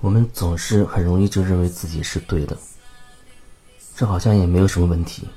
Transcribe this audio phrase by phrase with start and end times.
[0.00, 2.56] 我们总是很容易就认为自己是对的，
[3.94, 5.28] 这好像也没有什么问题。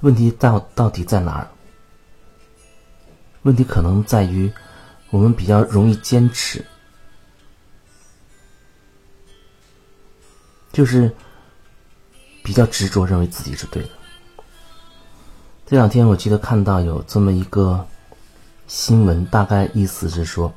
[0.00, 1.46] 问题到到底在哪儿？
[3.42, 4.50] 问题可能在于
[5.10, 6.64] 我们比较容易坚持，
[10.72, 11.14] 就是
[12.42, 13.90] 比较执着，认为自己是对的。
[15.66, 17.86] 这两天我记得看到有这么一个
[18.66, 20.50] 新闻，大概意思是说，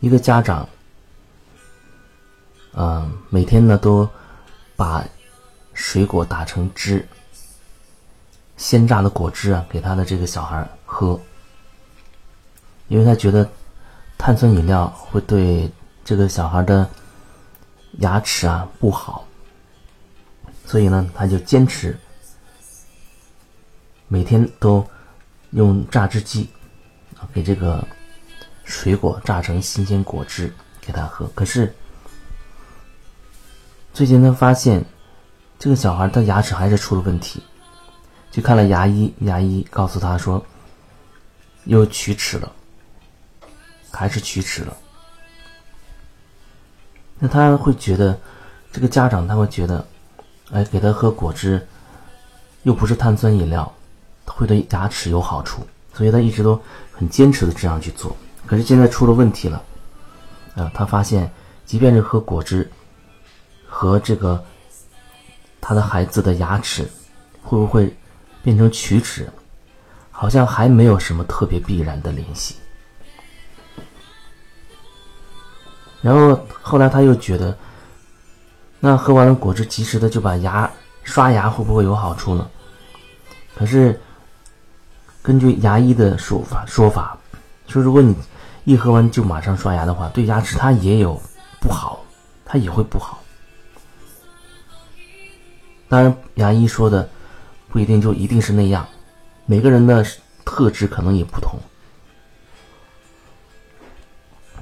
[0.00, 0.68] 一个家长。
[2.76, 4.08] 嗯，每天呢都
[4.74, 5.04] 把
[5.74, 7.06] 水果打成汁，
[8.56, 11.20] 鲜榨的果汁啊，给他的这个小孩喝，
[12.88, 13.48] 因为他觉得
[14.18, 15.70] 碳酸饮料会对
[16.04, 16.90] 这个小孩的
[17.98, 19.24] 牙齿啊不好，
[20.66, 21.96] 所以呢，他就坚持
[24.08, 24.84] 每天都
[25.50, 26.50] 用榨汁机
[27.32, 27.86] 给这个
[28.64, 31.72] 水果榨成新鲜果汁给他喝，可是。
[33.94, 34.84] 最近他发现，
[35.56, 37.40] 这个小孩的牙齿还是出了问题，
[38.32, 40.44] 去看了牙医，牙医告诉他说，
[41.66, 42.50] 又龋齿了，
[43.92, 44.76] 还是龋齿了。
[47.20, 48.18] 那他会觉得，
[48.72, 49.86] 这个家长他会觉得，
[50.50, 51.64] 哎，给他喝果汁，
[52.64, 53.72] 又不是碳酸饮料，
[54.24, 58.16] 会对牙齿有好处，所以他一直都很坚持的这样去做。
[58.44, 59.62] 可是现在出了问题了，
[60.56, 61.30] 啊，他发现，
[61.64, 62.68] 即便是喝果汁。
[63.76, 64.40] 和这个
[65.60, 66.88] 他的孩子的牙齿
[67.42, 67.92] 会不会
[68.40, 69.28] 变成龋齿，
[70.12, 72.54] 好像还没有什么特别必然的联系。
[76.00, 77.58] 然后后来他又觉得，
[78.78, 80.70] 那喝完了果汁及时的就把牙
[81.02, 82.48] 刷牙会不会有好处呢？
[83.56, 84.00] 可是
[85.20, 87.18] 根据牙医的说法说法，
[87.66, 88.14] 说如果你
[88.62, 91.20] 一喝完就马上刷牙的话，对牙齿它也有
[91.60, 92.04] 不好，
[92.44, 93.20] 它也会不好。
[95.94, 97.08] 当然，牙医说的
[97.68, 98.84] 不一定就一定是那样，
[99.46, 100.04] 每个人的
[100.44, 101.56] 特质可能也不同。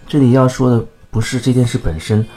[0.06, 2.28] 这里要说的不是这件事本身，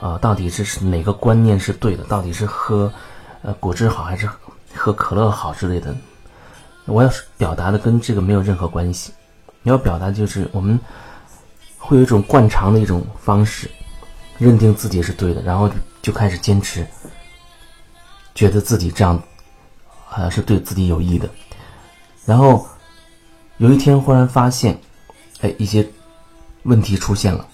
[0.00, 2.04] 啊，到底是哪个观念是对的？
[2.04, 2.92] 到底是喝
[3.42, 4.30] 呃果汁好还是
[4.72, 5.92] 喝可乐好之类的？
[6.84, 9.12] 我要表达的跟这个没有任何关系。
[9.64, 10.78] 你要表达的就是我们
[11.76, 13.68] 会有一种惯常的一种方式，
[14.38, 15.68] 认定自己是对的，然后
[16.00, 16.86] 就开始坚持。
[18.34, 19.22] 觉得自己这样，
[20.06, 21.30] 好像是对自己有益的，
[22.24, 22.66] 然后
[23.58, 24.76] 有一天忽然发现，
[25.40, 25.88] 哎，一些
[26.64, 27.46] 问题出现了，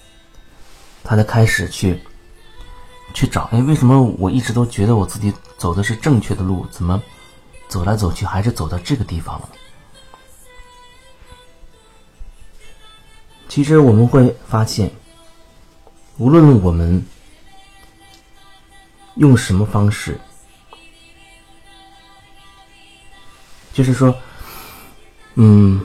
[1.03, 2.01] 他才开始去
[3.13, 6.99] 去找，哎，为什么我一直都觉得我自己走的是正确的路，怎么
[7.67, 9.49] 走来走去还是走到这个地方了？
[13.47, 14.89] 其实我们会发现，
[16.17, 17.05] 无论我们
[19.15, 20.19] 用什么方式。
[23.81, 24.15] 就是说，
[25.33, 25.81] 嗯，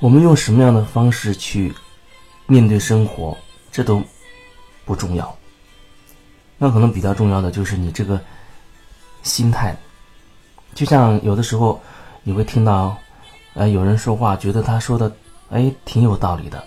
[0.00, 1.74] 我们用什么样的方式去
[2.46, 3.36] 面对生活，
[3.70, 4.02] 这都
[4.86, 5.36] 不重要。
[6.56, 8.18] 那可能比较重要的就是你这个
[9.22, 9.76] 心态。
[10.74, 11.78] 就像有的时候
[12.22, 12.96] 你会听到，
[13.52, 15.14] 呃，有人说话，觉得他说的
[15.50, 16.66] 哎挺有道理的，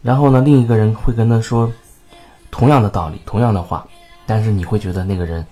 [0.00, 1.72] 然后呢，另一个人会跟他说。
[2.54, 3.84] 同样的道理，同样的话，
[4.26, 5.44] 但是你会觉得那个人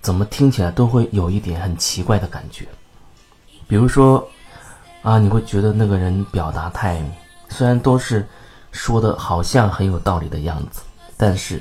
[0.00, 2.68] 怎么听起来都会有一点很奇怪的感觉。
[3.66, 4.24] 比如说，
[5.02, 7.02] 啊，你会觉得那个人表达太，
[7.48, 8.24] 虽然都是
[8.70, 10.82] 说的好像很有道理的样子，
[11.16, 11.60] 但是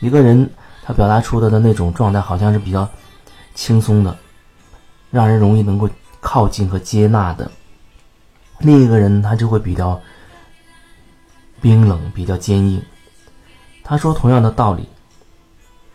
[0.00, 0.48] 一个人
[0.82, 2.88] 他表达出的的那种状态好像是比较
[3.54, 4.16] 轻松的，
[5.10, 5.86] 让人容易能够
[6.18, 7.50] 靠近和接纳的，
[8.60, 10.00] 另一个人他就会比较。
[11.64, 12.84] 冰冷，比较坚硬。
[13.82, 14.86] 他说同样的道理，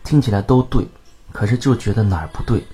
[0.03, 0.83] 听起来都对，
[1.31, 2.65] 可是就觉得哪儿不对。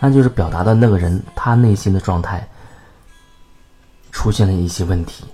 [0.00, 2.48] 那就是表达的那个人他内心的状态
[4.12, 5.26] 出现了一些问题。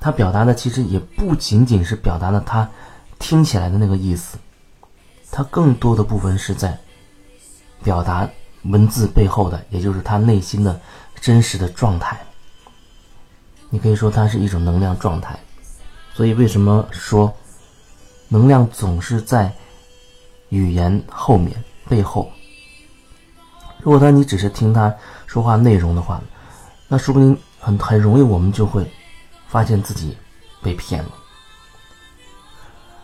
[0.00, 2.66] 他表达的其实也不仅仅是表达了他
[3.18, 4.38] 听起来的那个意思，
[5.30, 6.78] 他更多的部分是在
[7.82, 8.26] 表达
[8.62, 10.80] 文字背后的，也就是他内心的
[11.20, 12.18] 真实的状态。
[13.74, 15.36] 你可以说它是一种能量状态，
[16.12, 17.34] 所以为什么说
[18.28, 19.52] 能量总是在
[20.50, 21.52] 语言后面
[21.88, 22.30] 背后？
[23.82, 24.94] 如果他你只是听他
[25.26, 26.22] 说话内容的话，
[26.86, 28.88] 那说不定很很容易我们就会
[29.48, 30.16] 发现自己
[30.62, 31.10] 被骗了。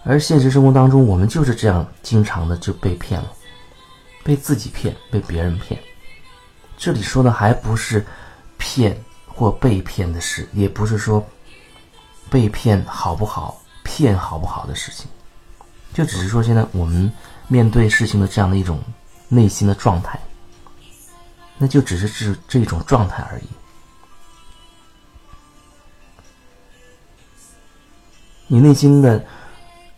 [0.04, 3.32] 而现实生活当中，我们就是这样，经常的就被骗了，
[4.22, 5.82] 被自己骗，被别人骗。
[6.78, 8.06] 这里说的还不是
[8.56, 8.96] 骗
[9.40, 11.26] 或被骗的事，也不是说
[12.28, 15.06] 被骗好不好、骗好不好的事情，
[15.94, 17.10] 就只是说现在我们
[17.48, 18.78] 面对事情的这样的一种
[19.28, 20.20] 内心的状态，
[21.56, 23.44] 那就只是这这种状态而已。
[28.46, 29.24] 你内心的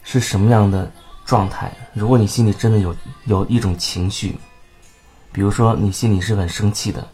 [0.04, 0.88] 是什么样的
[1.24, 1.72] 状态？
[1.94, 2.94] 如果你心里真的有
[3.24, 4.38] 有一种情绪，
[5.32, 7.04] 比如说你心里是很生气的，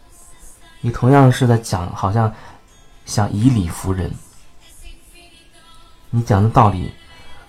[0.80, 2.32] 你同样是在讲，好像
[3.04, 4.12] 想以理服人，
[6.10, 6.92] 你讲的道理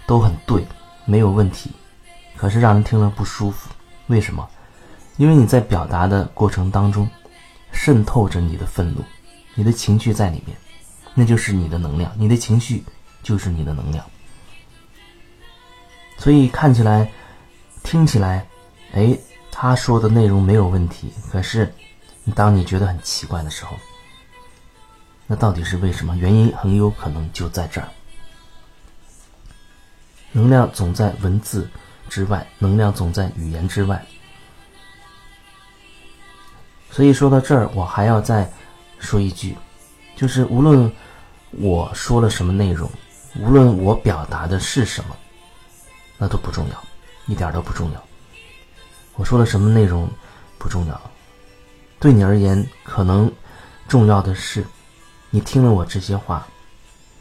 [0.05, 0.65] 都很对，
[1.05, 1.71] 没有问题，
[2.35, 3.69] 可是让人听了不舒服。
[4.07, 4.47] 为什么？
[5.17, 7.09] 因为你在表达的过程当中
[7.71, 9.03] 渗透着你的愤怒，
[9.55, 10.57] 你的情绪在里面，
[11.13, 12.83] 那就是你的能量，你的情绪。
[13.21, 14.03] 就是你的能量，
[16.17, 17.11] 所以看起来、
[17.83, 18.47] 听起来，
[18.93, 19.13] 哎，
[19.51, 21.11] 他说的内容没有问题。
[21.29, 21.71] 可是，
[22.31, 23.77] 当你觉得很奇怪的时候，
[25.27, 26.15] 那到底是为什么？
[26.17, 27.87] 原因很有可能就在这儿。
[30.31, 31.69] 能量总在文字
[32.09, 34.05] 之外，能量总在语言之外。
[36.91, 38.51] 所以说到这儿，我还要再
[38.99, 39.55] 说一句，
[40.15, 40.91] 就是无论
[41.51, 42.89] 我说了什么内容。
[43.39, 45.15] 无论我表达的是什么，
[46.17, 46.83] 那都不重要，
[47.27, 48.03] 一点都不重要。
[49.15, 50.09] 我说了什么内容
[50.57, 51.08] 不重要，
[51.99, 53.31] 对你而言，可能
[53.87, 54.65] 重要的是，
[55.29, 56.47] 你听了我这些话，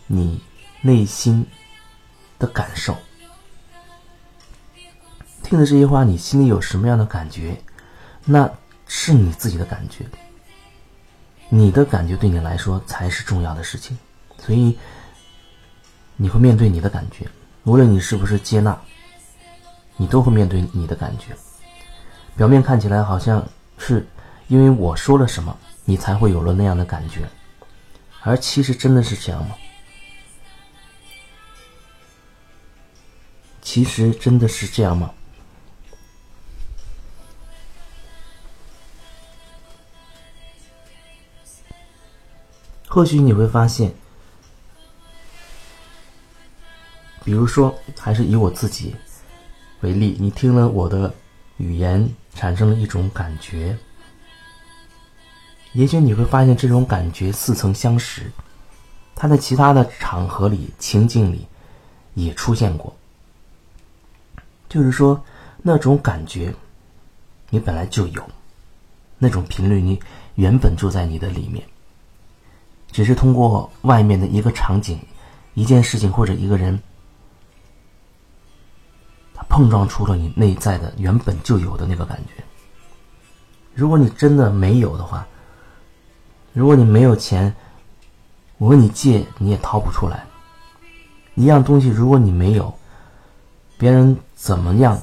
[0.07, 0.41] 你
[0.81, 1.47] 内心
[2.39, 2.97] 的感受。
[5.43, 7.61] 听了这些话，你心里有什么样的感觉？
[8.25, 8.51] 那
[8.87, 10.05] 是你自己的感觉，
[11.49, 13.99] 你的感觉对你来说才是重要的事情，
[14.39, 14.79] 所以。
[16.21, 17.29] 你会面对你的感觉，
[17.63, 18.77] 无论你是不是接纳，
[19.97, 21.27] 你都会面对你的感觉。
[22.37, 23.49] 表面看起来好像
[23.79, 24.05] 是
[24.49, 27.29] 因为我说了什么，你才会有了那样的感觉，
[28.23, 29.55] 而其实真的是这样吗？
[33.61, 35.13] 其实真的是这样吗？
[42.89, 43.95] 或许你会发现。
[47.23, 48.97] 比如说，还是以我自己
[49.83, 51.15] 为例，你听了我的
[51.59, 53.77] 语言，产生了一种感觉。
[55.73, 58.31] 也许你会发现，这种感觉似曾相识，
[59.15, 61.47] 它在其他的场合里、情境里
[62.15, 62.97] 也出现过。
[64.69, 65.23] 就是说，
[65.63, 66.55] 那种感觉
[67.51, 68.23] 你本来就有，
[69.19, 70.01] 那种频率你
[70.35, 71.65] 原本就在你的里面，
[72.91, 74.99] 只是通过外面的一个场景、
[75.55, 76.79] 一件事情或者一个人。
[79.35, 82.43] 它碰撞出了你内在的原本就有的那个感觉。
[83.73, 85.25] 如果你真的没有的话，
[86.59, 87.55] 如果你没有钱，
[88.57, 90.27] 我问你借你也掏不出来。
[91.37, 92.77] 一样东西，如果你没有，
[93.79, 95.01] 别人怎么样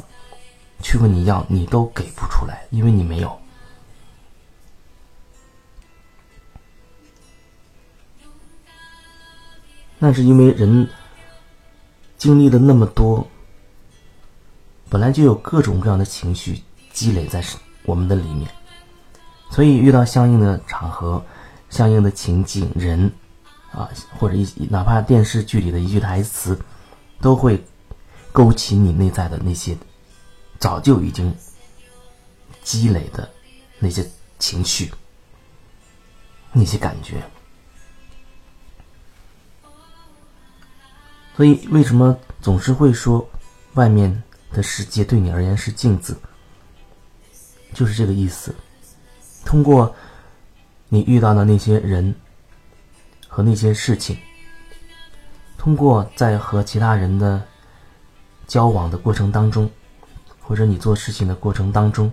[0.81, 3.33] 去问你要，你都给不出来，因为你没有。
[9.97, 10.89] 那是因为人
[12.17, 13.25] 经历了那么多。
[14.89, 17.41] 本来就有各种各样的情绪积累在
[17.85, 18.51] 我们的里面，
[19.49, 21.23] 所以遇到相应的场合、
[21.75, 23.11] 相应的情景、人，
[23.73, 26.57] 啊，或者一哪怕电视剧里的一句台词，
[27.19, 27.61] 都会
[28.31, 29.77] 勾起你内在的那些
[30.57, 31.35] 早就已经
[32.63, 33.29] 积累的
[33.77, 34.89] 那些情绪、
[36.53, 37.21] 那些感觉。
[41.35, 43.29] 所以，为什么总是会说
[43.73, 44.23] 外面？
[44.53, 46.17] 的世界对你而言是镜子，
[47.73, 48.55] 就是这个意思。
[49.43, 49.93] 通过
[50.95, 52.15] 你遇到的那些人
[53.27, 54.17] 和那些事情，
[55.57, 57.45] 通过在和其他人的
[58.47, 59.69] 交往的过程当中，
[60.39, 62.09] 或者你做事情的过程当中，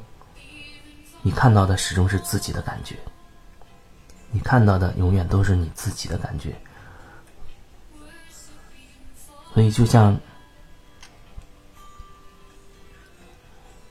[1.23, 2.97] 你看到的始终是自己的感觉。
[4.33, 6.53] 你看到的永远都是你自己的感觉。
[9.55, 10.19] 所以，就像。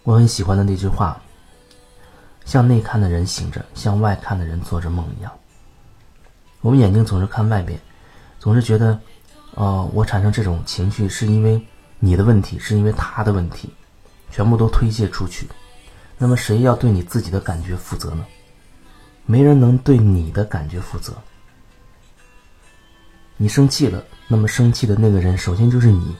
[0.04, 1.22] 我很喜欢的那句话
[2.46, 5.32] ：“向内看的人醒着，向外看的人做着梦一样。”
[6.62, 7.80] 我们眼睛总是看外边，
[8.40, 9.00] 总是觉得，
[9.56, 11.60] 哦，我产生这种情绪是因为
[12.00, 13.74] 你的问题，是因为他的问题，
[14.30, 15.48] 全部都推卸出去。
[16.18, 18.24] 那么，谁要对你自己的感觉负责呢？
[19.26, 21.16] 没人能对你的感觉负责。
[23.38, 26.16] 你生气了，那么生气的那个人首先就是你。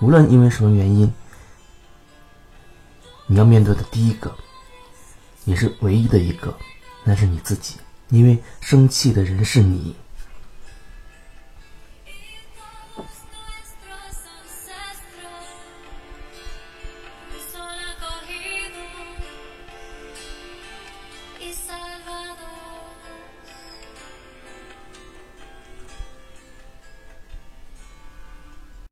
[0.00, 1.12] 无论因为什么原因，
[3.26, 4.34] 你要面对的第一个，
[5.48, 6.54] 你是唯一的一个，
[7.04, 7.76] 那是你自己。
[8.10, 9.96] 因为生气的人是你。